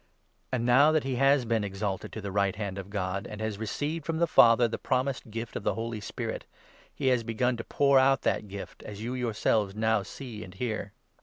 And 0.51 0.65
now 0.65 0.91
that 0.93 1.03
he 1.03 1.17
has 1.17 1.45
been 1.45 1.63
exalted 1.63 2.11
to 2.13 2.21
the 2.21 2.31
right 2.31 2.55
33 2.55 2.63
hand 2.63 2.77
of 2.79 2.89
God, 2.89 3.27
and 3.27 3.39
has 3.39 3.59
received 3.59 4.03
from 4.03 4.17
the 4.17 4.25
Father 4.25 4.67
the 4.67 4.79
promised 4.79 5.29
gift 5.29 5.55
of 5.55 5.61
the 5.61 5.75
Holy 5.75 5.99
Spirit, 6.01 6.45
he 6.91 7.09
has 7.09 7.23
begun 7.23 7.55
to 7.57 7.63
pour 7.63 7.99
out 7.99 8.23
that 8.23 8.47
gift, 8.47 8.81
as 8.81 9.03
you 9.03 9.13
yourselves 9.13 9.75
now 9.75 10.01
see 10.01 10.43
and 10.43 10.55
hear. 10.55 10.93